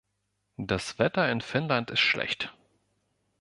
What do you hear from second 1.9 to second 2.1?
ist